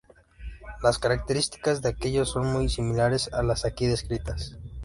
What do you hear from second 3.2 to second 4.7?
a las aquí descritas.